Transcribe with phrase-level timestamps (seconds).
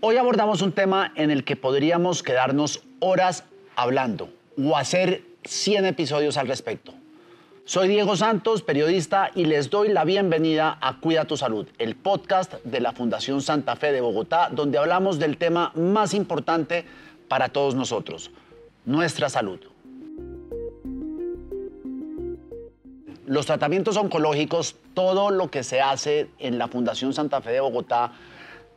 [0.00, 3.42] Hoy abordamos un tema en el que podríamos quedarnos horas
[3.74, 6.94] hablando o hacer 100 episodios al respecto.
[7.64, 12.54] Soy Diego Santos, periodista, y les doy la bienvenida a Cuida tu Salud, el podcast
[12.62, 16.84] de la Fundación Santa Fe de Bogotá, donde hablamos del tema más importante
[17.26, 18.30] para todos nosotros,
[18.84, 19.58] nuestra salud.
[23.26, 28.12] Los tratamientos oncológicos, todo lo que se hace en la Fundación Santa Fe de Bogotá,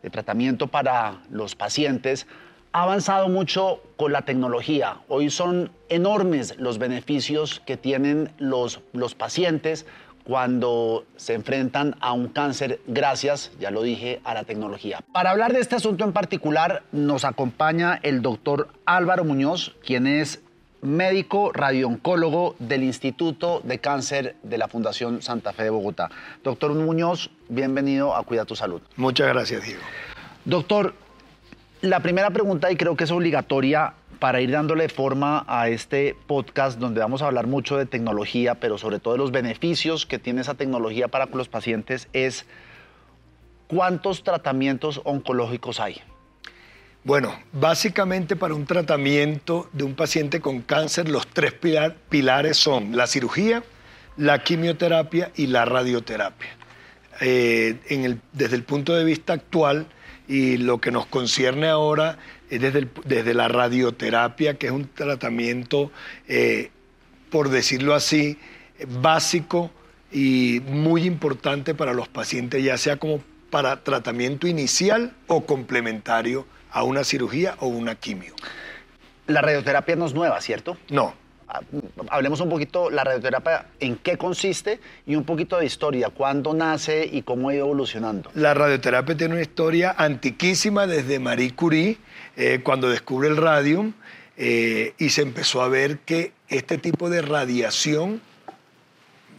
[0.01, 2.28] de tratamiento para los pacientes
[2.73, 4.97] ha avanzado mucho con la tecnología.
[5.07, 9.86] Hoy son enormes los beneficios que tienen los, los pacientes
[10.24, 15.00] cuando se enfrentan a un cáncer gracias, ya lo dije, a la tecnología.
[15.11, 20.41] Para hablar de este asunto en particular nos acompaña el doctor Álvaro Muñoz, quien es
[20.81, 26.09] médico radiooncólogo del Instituto de Cáncer de la Fundación Santa Fe de Bogotá.
[26.43, 28.81] Doctor Muñoz, bienvenido a Cuida tu Salud.
[28.95, 29.81] Muchas gracias, Diego.
[30.45, 30.95] Doctor,
[31.81, 36.79] la primera pregunta, y creo que es obligatoria para ir dándole forma a este podcast
[36.79, 40.41] donde vamos a hablar mucho de tecnología, pero sobre todo de los beneficios que tiene
[40.41, 42.45] esa tecnología para los pacientes, es
[43.67, 46.01] ¿cuántos tratamientos oncológicos hay?
[47.03, 53.07] Bueno, básicamente para un tratamiento de un paciente con cáncer, los tres pilares son la
[53.07, 53.63] cirugía,
[54.17, 56.49] la quimioterapia y la radioterapia.
[57.19, 59.88] Eh, desde el punto de vista actual
[60.27, 62.19] y lo que nos concierne ahora
[62.52, 65.91] es desde, la radioterapia, que es un tratamiento,
[66.27, 66.69] eh,
[67.31, 68.38] por decirlo así,
[69.02, 69.72] básico
[70.11, 76.83] y muy importante para los pacientes, ya sea como para tratamiento inicial o complementario a
[76.83, 78.33] una cirugía o una quimio.
[79.27, 80.78] La radioterapia no es nueva, ¿cierto?
[80.89, 81.13] No.
[81.47, 81.61] Ah,
[82.09, 87.08] hablemos un poquito la radioterapia, en qué consiste y un poquito de historia, cuándo nace
[87.11, 88.31] y cómo ha ido evolucionando.
[88.36, 91.97] La radioterapia tiene una historia antiquísima desde Marie Curie,
[92.38, 93.94] eh, cuando descubre el radium
[94.38, 98.22] eh, y se empezó a ver que este tipo de radiación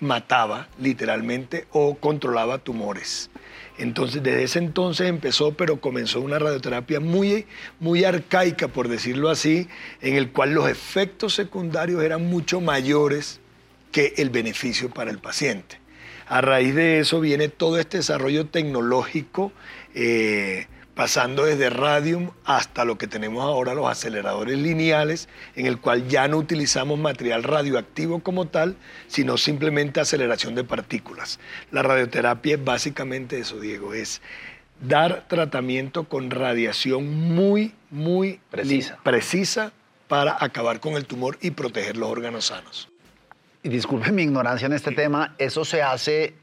[0.00, 3.30] mataba literalmente o controlaba tumores.
[3.78, 7.46] Entonces, desde ese entonces empezó, pero comenzó una radioterapia muy,
[7.80, 9.68] muy arcaica, por decirlo así,
[10.00, 13.40] en el cual los efectos secundarios eran mucho mayores
[13.90, 15.78] que el beneficio para el paciente.
[16.26, 19.52] A raíz de eso viene todo este desarrollo tecnológico
[19.94, 20.66] eh,
[21.02, 26.28] pasando desde radium hasta lo que tenemos ahora, los aceleradores lineales, en el cual ya
[26.28, 28.76] no utilizamos material radioactivo como tal,
[29.08, 31.40] sino simplemente aceleración de partículas.
[31.72, 34.22] La radioterapia es básicamente eso, Diego, es
[34.80, 39.72] dar tratamiento con radiación muy, muy precisa, precisa
[40.06, 42.88] para acabar con el tumor y proteger los órganos sanos.
[43.64, 46.34] Y disculpe mi ignorancia en este tema, ¿eso se hace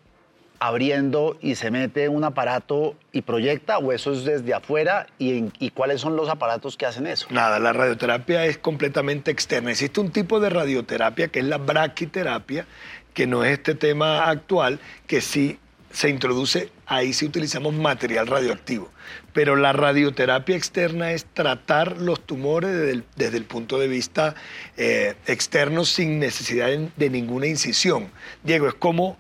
[0.59, 6.01] abriendo y se mete un aparato y proyecta o eso es desde afuera y, cuáles
[6.01, 7.27] son los aparatos que hacen eso?
[7.29, 9.71] Nada, la radioterapia es completamente externa.
[9.71, 12.65] Existe un tipo de radioterapia que es la braquiterapia,
[13.13, 15.57] que no es este tema actual, que sí
[15.91, 18.89] se introduce, ahí sí utilizamos material radioactivo.
[19.33, 24.35] Pero la radioterapia externa es tratar los tumores desde el, punto de vista
[24.77, 28.09] eh, externo sin necesidad de ninguna incisión.
[28.43, 29.17] Diego, es como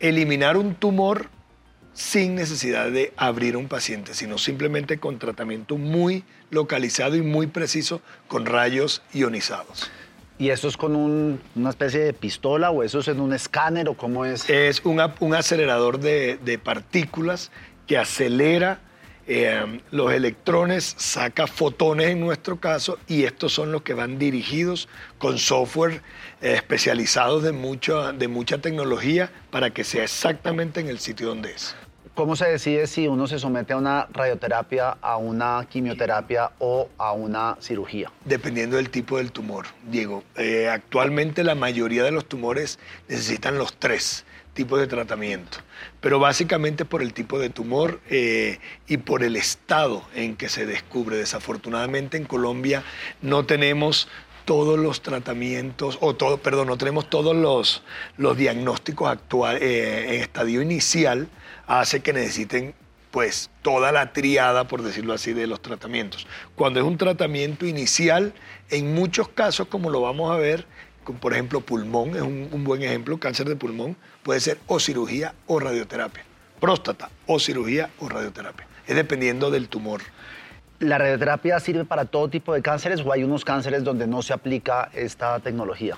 [0.00, 1.28] eliminar un tumor
[1.92, 8.00] sin necesidad de abrir un paciente, sino simplemente con tratamiento muy localizado y muy preciso
[8.28, 9.90] con rayos ionizados.
[10.38, 13.94] ¿Y eso es con una especie de pistola o eso es en un escáner o
[13.94, 14.48] cómo es?
[14.48, 17.50] Es un acelerador de, de partículas
[17.88, 18.78] que acelera
[19.30, 24.88] eh, los electrones saca fotones en nuestro caso y estos son los que van dirigidos
[25.18, 26.00] con software
[26.40, 31.76] eh, especializados de, de mucha tecnología para que sea exactamente en el sitio donde es.
[32.18, 37.12] ¿Cómo se decide si uno se somete a una radioterapia, a una quimioterapia o a
[37.12, 38.10] una cirugía?
[38.24, 40.24] Dependiendo del tipo del tumor, Diego.
[40.34, 45.58] Eh, actualmente la mayoría de los tumores necesitan los tres tipos de tratamiento,
[46.00, 50.66] pero básicamente por el tipo de tumor eh, y por el estado en que se
[50.66, 51.16] descubre.
[51.16, 52.82] Desafortunadamente en Colombia
[53.22, 54.08] no tenemos
[54.44, 57.82] todos los tratamientos, o todo, perdón, no tenemos todos los,
[58.16, 61.28] los diagnósticos actuales eh, en estadio inicial,
[61.68, 62.74] hace que necesiten
[63.10, 66.26] pues toda la triada, por decirlo así, de los tratamientos.
[66.56, 68.32] Cuando es un tratamiento inicial,
[68.70, 70.66] en muchos casos, como lo vamos a ver,
[71.20, 75.58] por ejemplo, pulmón es un, buen ejemplo, cáncer de pulmón, puede ser o cirugía o
[75.58, 76.24] radioterapia.
[76.60, 78.66] Próstata o cirugía o radioterapia.
[78.86, 80.02] Es dependiendo del tumor.
[80.80, 84.32] ¿La radioterapia sirve para todo tipo de cánceres o hay unos cánceres donde no se
[84.32, 85.96] aplica esta tecnología?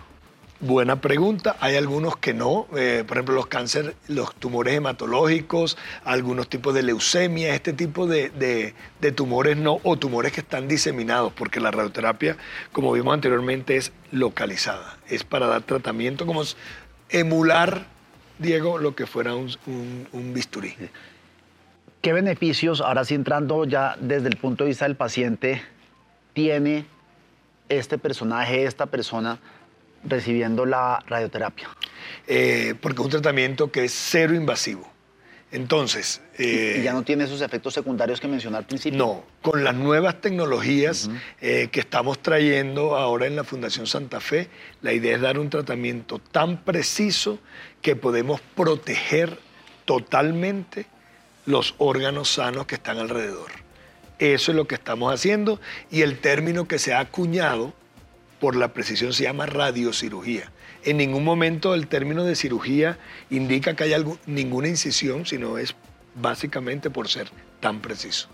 [0.62, 1.57] Buena pregunta.
[1.61, 2.67] Hay algunos que no.
[2.77, 8.29] Eh, por ejemplo, los cánceres, los tumores hematológicos, algunos tipos de leucemia, este tipo de,
[9.01, 12.37] de, tumores no, o tumores que están diseminados, porque la radioterapia,
[12.73, 14.99] como vimos anteriormente, es localizada.
[15.09, 16.43] Es para dar tratamiento, como
[17.09, 17.87] emular,
[18.39, 19.49] Diego, lo que fuera un,
[20.12, 20.75] un bisturí.
[22.03, 25.62] ¿Qué beneficios, ahora sí entrando ya desde el punto de vista del paciente,
[26.35, 26.85] tiene
[27.71, 29.39] este personaje, esta persona?
[30.05, 31.69] Recibiendo la radioterapia?
[32.26, 34.88] Eh, porque es un tratamiento que es cero invasivo.
[35.52, 36.23] Entonces...
[36.38, 38.99] ¿Y ya no tiene esos efectos secundarios que mencioné al principio?
[38.99, 41.11] No, con las nuevas tecnologías
[41.41, 44.49] eh, que estamos trayendo ahora en la Fundación Santa Fe,
[44.81, 47.41] la idea es dar un tratamiento tan preciso
[47.82, 49.38] que podemos proteger
[49.85, 50.87] totalmente
[51.47, 53.50] los órganos sanos que están alrededor.
[54.20, 55.61] Eso es lo que estamos haciendo
[55.91, 57.73] y el término que se ha acuñado
[58.40, 60.50] por la precisión se llama radiocirugía.
[60.82, 62.98] En ningún momento el término de cirugía
[63.28, 65.76] indica que haya ninguna incisión, sino es
[66.14, 67.28] básicamente por ser
[67.60, 68.28] tan preciso.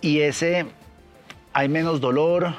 [0.00, 0.66] Y ese,
[1.52, 2.54] hay menos dolor,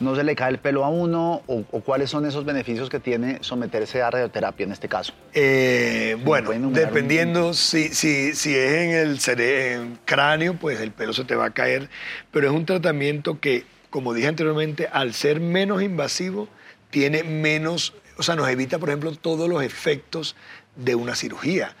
[0.00, 3.38] no se le cae el pelo a uno, o, cuáles son esos beneficios que tiene
[3.40, 5.14] someterse a radioterapia en este caso?
[5.32, 11.24] Eh, bueno, dependiendo si, si, si, es en el, cerebro, cráneo, pues el pelo se
[11.24, 11.88] te va a caer,
[12.30, 13.64] pero es un tratamiento que
[13.94, 16.48] como dije anteriormente, al ser menos invasivo,
[16.90, 20.34] tiene menos, o sea, nos evita, por ejemplo, todos los efectos
[20.74, 21.76] de una cirugía.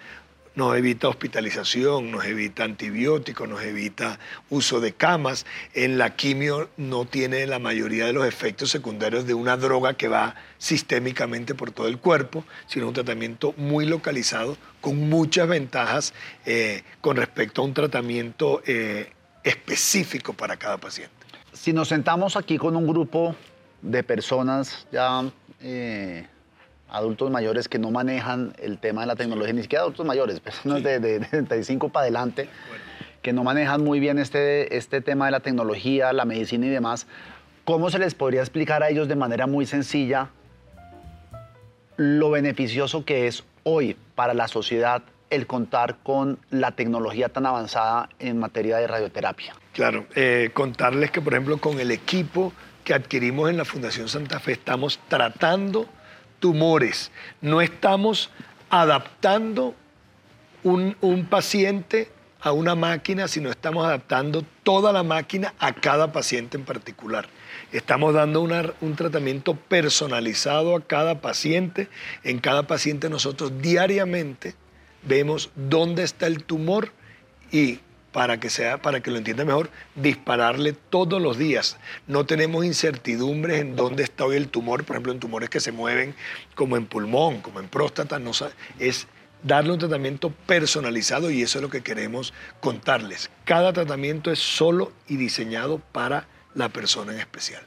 [0.54, 5.44] Nos evita hospitalización, nos evita antibióticos, nos evita uso de camas.
[5.72, 10.06] En la quimio no tiene la mayoría de los efectos secundarios de una droga que
[10.06, 16.14] va sistémicamente por todo el cuerpo, sino un tratamiento muy localizado con muchas ventajas
[16.46, 19.10] eh, con respecto a un tratamiento eh,
[19.42, 21.13] específico para cada paciente
[21.64, 23.34] si nos sentamos aquí con un grupo
[23.80, 25.24] de personas ya
[25.62, 26.26] eh,
[26.90, 30.82] adultos mayores que no manejan el tema de la tecnología, ni siquiera adultos mayores, personas
[30.82, 32.50] de, de, 35 para adelante,
[33.22, 37.06] que no manejan muy bien este, este tema de la tecnología, la medicina y demás,
[37.64, 40.28] ¿cómo se les podría explicar a ellos de manera muy sencilla
[41.96, 48.08] lo beneficioso que es hoy para la sociedad el contar con la tecnología tan avanzada
[48.18, 49.54] en materia de radioterapia?
[49.72, 52.52] Claro, eh, contarles que, por ejemplo, con el equipo
[52.84, 55.88] que adquirimos en la Fundación Santa Fe estamos tratando
[56.38, 57.10] tumores,
[57.40, 58.30] no estamos
[58.70, 59.74] adaptando
[60.62, 62.10] un, paciente
[62.40, 67.28] a una máquina, sino estamos adaptando toda la máquina a cada paciente en particular.
[67.72, 71.88] Estamos dando un tratamiento personalizado a cada paciente.
[72.22, 74.54] En cada paciente nosotros diariamente
[75.06, 76.92] vemos dónde está el tumor
[77.50, 77.80] y
[78.14, 81.78] para que, sea, para que lo entienda mejor, dispararle todos los días.
[82.06, 85.72] No tenemos incertidumbres en dónde está hoy el tumor, por ejemplo, en tumores que se
[85.72, 86.14] mueven
[86.54, 88.30] como en pulmón, como en próstata, no,
[88.78, 89.08] es
[89.42, 93.30] darle un tratamiento personalizado y eso es lo que queremos contarles.
[93.44, 97.64] Cada tratamiento es solo y diseñado para la persona en especial.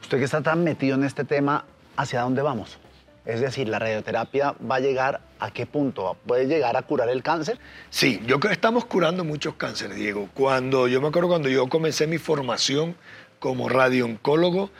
[0.00, 1.64] Usted que está tan metido en este tema,
[1.96, 2.78] ¿hacia dónde vamos?
[3.28, 6.16] Es decir, ¿la radioterapia va a llegar a qué punto?
[6.26, 7.58] ¿Puede llegar a curar el cáncer?
[7.90, 10.30] Sí, yo creo que estamos curando muchos cánceres, Diego.
[10.32, 12.96] Cuando, yo me acuerdo cuando yo comencé mi formación
[13.38, 14.70] como radiooncólogo,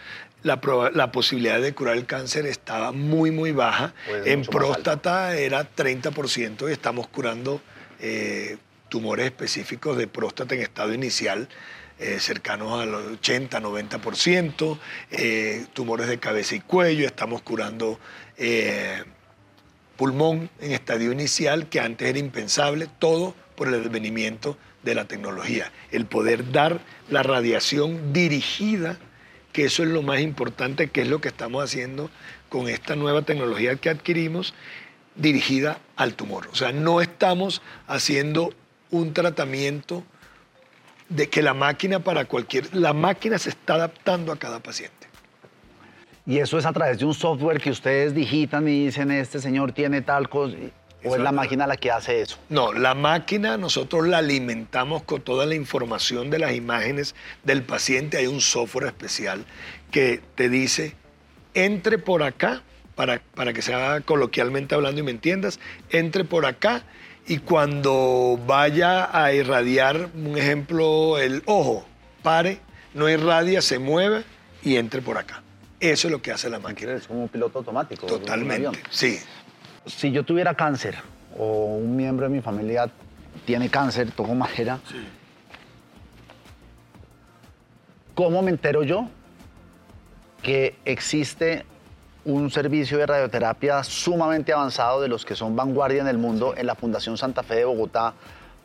[0.45, 0.59] la,
[0.95, 3.93] la, posibilidad de curar el cáncer estaba muy, muy baja.
[4.25, 7.61] en próstata era 30% y estamos curando
[8.01, 8.57] eh,
[8.89, 11.51] tumores específicos de próstata en estado inicial.
[12.01, 14.79] Eh, cercanos al 80, 90%,
[15.11, 17.99] eh, tumores de cabeza y cuello, estamos curando
[18.39, 19.03] eh,
[19.97, 25.73] pulmón en estadio inicial, que antes era impensable, todo por el advenimiento de la tecnología.
[25.91, 26.81] El poder dar
[27.11, 28.97] la radiación dirigida,
[29.53, 32.11] que eso es lo más importante, que es lo que estamos haciendo
[32.49, 34.55] con esta nueva tecnología que adquirimos,
[35.17, 36.49] dirigida al tumor.
[36.53, 38.55] O sea, no estamos haciendo
[38.91, 40.05] un tratamiento
[41.09, 45.08] de que la máquina para cualquier, la máquina se está adaptando a cada paciente.
[46.29, 49.73] Y eso es a través de un software que ustedes digitan y dicen, este señor
[49.73, 50.59] tiene tal cosa.
[51.03, 52.37] ¿O es la máquina la que hace eso?
[52.51, 58.19] No, la máquina nosotros la alimentamos con toda la información de las imágenes del paciente.
[58.19, 59.47] Hay un software especial
[59.91, 60.95] que te dice,
[61.55, 62.63] entre por acá,
[62.95, 65.59] para, para que sea coloquialmente hablando y me entiendas,
[65.89, 66.83] entre por acá
[67.27, 71.87] y cuando vaya a irradiar, un ejemplo, el ojo,
[72.23, 72.59] pare,
[72.93, 74.25] no irradia, se mueve
[74.63, 75.43] y entre por acá.
[75.81, 76.93] Eso es lo que hace la máquina.
[76.93, 78.07] Es como un piloto automático.
[78.07, 79.19] Totalmente, sí.
[79.87, 80.97] Si yo tuviera cáncer
[81.39, 82.91] o un miembro de mi familia
[83.45, 84.97] tiene cáncer, toco madera, sí.
[88.15, 89.09] ¿cómo me entero yo
[90.43, 91.65] que existe
[92.25, 96.67] un servicio de radioterapia sumamente avanzado de los que son vanguardia en el mundo en
[96.67, 98.15] la Fundación Santa Fe de Bogotá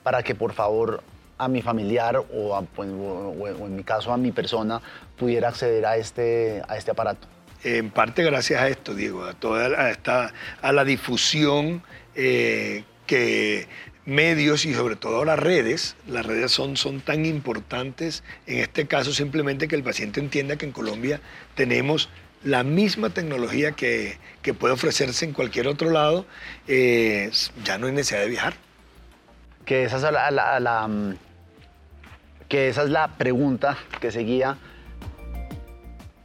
[0.02, 1.04] para que por favor
[1.44, 4.82] a mi familiar o, pues, en mi caso a mi persona
[5.18, 7.28] pudiera acceder a este, a este aparato?
[7.64, 11.82] En parte gracias a esto, Diego, a toda esta, a la difusión
[12.16, 13.68] eh, que
[14.06, 19.14] medios y sobre todo las redes, las redes son, son tan importantes, en este caso
[19.14, 21.22] simplemente que el paciente entienda que en Colombia
[21.56, 22.10] tenemos
[22.44, 24.18] la misma tecnología que,
[24.60, 26.26] puede ofrecerse en cualquier otro lado,
[26.68, 27.32] eh,
[27.64, 28.54] ya no hay necesidad de viajar.
[29.66, 30.04] Que esa es
[30.62, 31.16] la, mm,
[32.54, 34.58] que esa es la pregunta que seguía.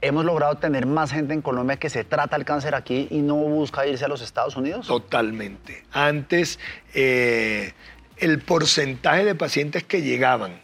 [0.03, 3.37] ¿Hemos logrado tener más gente en Colombia que se trata el cáncer aquí y no
[3.37, 4.87] busca irse a los Estados Unidos?
[4.87, 5.85] Totalmente.
[5.91, 6.59] Antes,
[6.93, 7.73] eh,
[8.19, 10.61] el porcentaje de pacientes que llegaban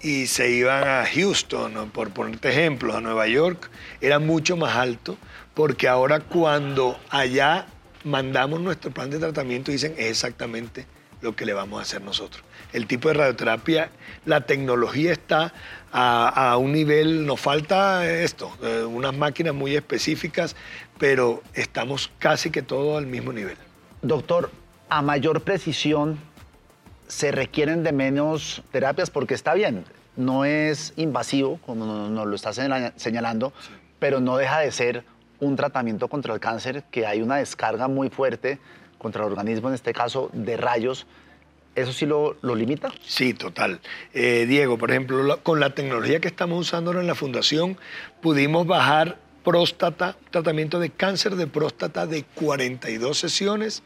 [0.00, 3.68] y se iban a Houston, por ponerte ejemplos, a Nueva York,
[4.00, 5.18] era mucho más alto,
[5.54, 7.66] porque ahora cuando allá
[8.04, 10.86] mandamos nuestro plan de tratamiento dicen exactamente
[11.24, 12.44] lo que le vamos a hacer nosotros.
[12.72, 13.90] El tipo de radioterapia,
[14.26, 15.52] la tecnología está
[15.90, 20.54] a, un nivel, nos falta esto, eh, unas máquinas muy específicas,
[20.98, 23.56] pero estamos casi que todo al mismo nivel.
[24.02, 24.50] Doctor,
[24.88, 26.18] a mayor precisión
[27.08, 29.84] se requieren de menos terapias porque está bien,
[30.16, 32.52] no es invasivo, como nos lo está
[32.96, 33.52] señalando,
[33.98, 35.04] pero no deja de ser
[35.40, 38.58] un tratamiento contra el cáncer, que hay una descarga muy fuerte
[39.04, 41.06] contra el organismo, en este caso de rayos.
[41.74, 42.90] ¿Eso sí lo, limita?
[43.06, 43.80] Sí, total.
[44.14, 47.76] Eh, Diego, por ejemplo, con la tecnología que estamos usando en la fundación,
[48.22, 53.82] pudimos bajar próstata, tratamiento de cáncer de próstata de 42 sesiones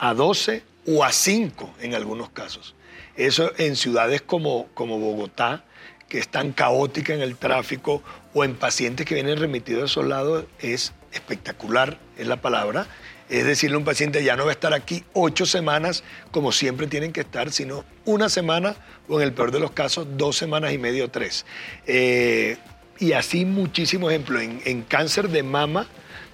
[0.00, 2.74] a 12 o a 5 en algunos casos.
[3.14, 5.64] Eso en ciudades como, como Bogotá,
[6.08, 8.02] que es tan caótica en el tráfico,
[8.34, 12.86] o en pacientes que vienen remitidos de esos lados, es espectacular, es la palabra.
[13.28, 17.12] Es decirle un paciente, ya no va a estar aquí ocho semanas como siempre tienen
[17.12, 18.74] que estar, sino una semana
[19.06, 21.44] o en el peor de los casos, dos semanas y medio, tres.
[21.86, 22.56] Eh,
[22.98, 24.42] y así muchísimos ejemplos.
[24.42, 25.86] En, en cáncer de mama,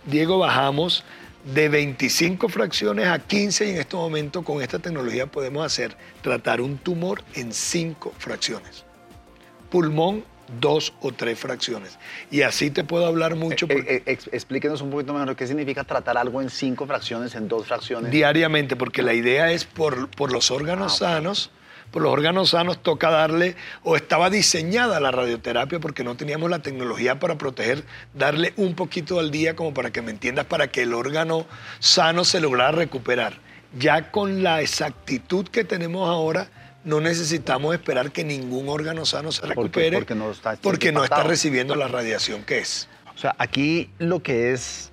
[0.07, 1.05] Diego, bajamos
[1.45, 6.61] de 25 fracciones a 15 y en este momento con esta tecnología podemos hacer tratar
[6.61, 8.85] un tumor en 5 fracciones.
[9.71, 10.25] Pulmón,
[10.61, 11.99] dos o tres fracciones.
[12.31, 13.67] Y así te puedo hablar mucho.
[13.69, 17.67] Eh, eh, explíquenos un poquito mejor qué significa tratar algo en cinco fracciones, en dos
[17.67, 18.11] fracciones.
[18.11, 21.51] Diariamente, porque la idea es por, por los órganos ah, sanos
[21.95, 26.59] por los órganos sanos toca darle, o estaba diseñada la radioterapia porque no teníamos la
[26.59, 27.85] tecnología para proteger,
[28.15, 31.47] darle un poquito al día como para que me entiendas, para que el órgano
[31.79, 33.35] sano se lograra recuperar.
[33.79, 36.49] Ya con la exactitud que tenemos ahora,
[36.85, 41.23] no necesitamos esperar que ningún órgano sano se recupere porque, no, está, porque no está
[41.23, 42.89] recibiendo la radiación que es.
[43.15, 44.91] O sea, aquí lo que es,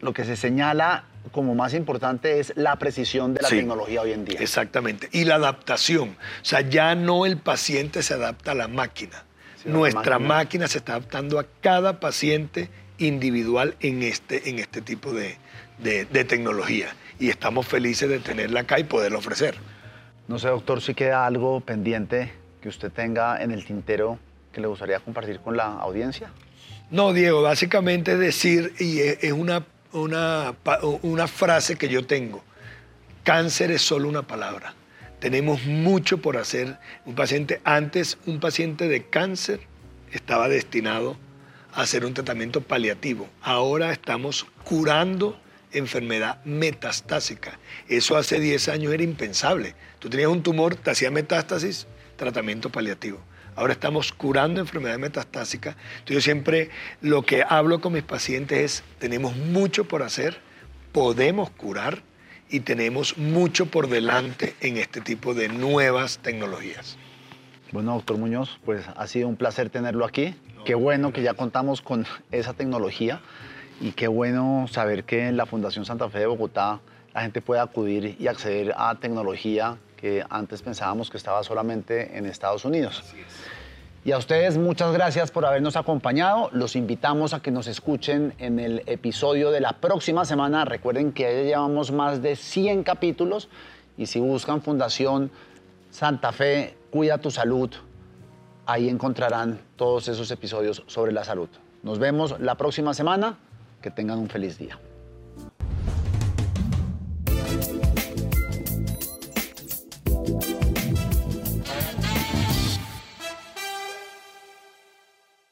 [0.00, 4.24] lo que se señala como más importante es la precisión de la tecnología hoy en
[4.24, 4.40] día.
[4.40, 5.08] Exactamente.
[5.12, 6.16] Y la adaptación.
[6.42, 9.24] O sea, ya no el paciente se adapta a la máquina.
[9.64, 10.66] Nuestra máquina.
[10.68, 15.38] se está adaptando a cada paciente individual en este, en este tipo de,
[16.24, 16.94] tecnología.
[17.18, 19.56] Y estamos felices de tenerla acá y poderla ofrecer.
[20.30, 22.30] No sé, doctor, si queda algo pendiente
[22.62, 24.16] que usted tenga en el tintero
[24.52, 26.30] que le gustaría compartir con la audiencia.
[26.88, 30.54] No, Diego, básicamente decir, y es una una,
[31.02, 32.44] una frase que yo tengo.
[33.24, 34.72] Cáncer es solo una palabra.
[35.18, 36.78] Tenemos mucho por hacer.
[37.06, 39.58] Un paciente, antes un paciente de cáncer
[40.12, 41.16] estaba destinado
[41.72, 43.28] a hacer un tratamiento paliativo.
[43.42, 45.36] Ahora estamos curando
[45.72, 47.58] enfermedad metastásica.
[47.88, 49.74] Eso hace 10 años era impensable.
[49.98, 51.86] Tú tenías un tumor, te hacía metástasis,
[52.16, 53.20] tratamiento paliativo.
[53.56, 55.76] Ahora estamos curando enfermedad metastásica.
[55.98, 60.38] Entonces yo siempre lo que hablo con mis pacientes es, tenemos mucho por hacer,
[60.92, 62.02] podemos curar
[62.48, 66.96] y tenemos mucho por delante en este tipo de nuevas tecnologías.
[67.72, 70.34] Bueno, doctor Muñoz, pues ha sido un placer tenerlo aquí.
[70.64, 73.20] qué bueno que ya contamos con esa tecnología
[73.80, 76.80] y qué bueno saber que en la Fundación Santa Fe de Bogotá
[77.14, 82.26] la gente puede acudir y acceder a tecnología que antes pensábamos que estaba solamente en
[82.26, 83.02] Estados Unidos.
[84.04, 86.48] Y a ustedes muchas gracias por habernos acompañado.
[86.52, 90.64] Los invitamos a que nos escuchen en el episodio de la próxima semana.
[90.64, 93.48] Recuerden que ya llevamos más de 100 capítulos
[93.98, 95.30] y si buscan Fundación
[95.90, 97.70] Santa Fe, Cuida tu Salud,
[98.64, 101.48] ahí encontrarán todos esos episodios sobre la salud.
[101.82, 103.38] Nos vemos la próxima semana.
[103.80, 104.78] Que tengan un feliz día.